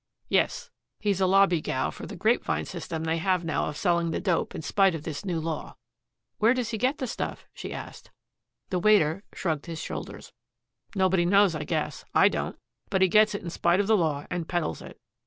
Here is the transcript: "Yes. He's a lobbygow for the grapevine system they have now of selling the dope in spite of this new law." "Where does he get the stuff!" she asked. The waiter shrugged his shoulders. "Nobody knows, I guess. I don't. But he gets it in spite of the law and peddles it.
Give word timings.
"Yes. 0.29 0.71
He's 0.99 1.21
a 1.21 1.25
lobbygow 1.27 1.91
for 1.93 2.07
the 2.07 2.15
grapevine 2.15 2.65
system 2.65 3.03
they 3.03 3.19
have 3.19 3.45
now 3.45 3.65
of 3.65 3.77
selling 3.77 4.09
the 4.09 4.19
dope 4.19 4.55
in 4.55 4.63
spite 4.63 4.95
of 4.95 5.03
this 5.03 5.23
new 5.23 5.39
law." 5.39 5.77
"Where 6.39 6.55
does 6.55 6.69
he 6.71 6.79
get 6.79 6.97
the 6.97 7.05
stuff!" 7.05 7.45
she 7.53 7.71
asked. 7.71 8.09
The 8.71 8.79
waiter 8.79 9.23
shrugged 9.35 9.67
his 9.67 9.79
shoulders. 9.79 10.33
"Nobody 10.95 11.23
knows, 11.27 11.53
I 11.53 11.65
guess. 11.65 12.03
I 12.15 12.29
don't. 12.29 12.57
But 12.89 13.03
he 13.03 13.07
gets 13.09 13.35
it 13.35 13.43
in 13.43 13.51
spite 13.51 13.79
of 13.79 13.85
the 13.85 13.95
law 13.95 14.25
and 14.31 14.47
peddles 14.49 14.81
it. 14.81 14.99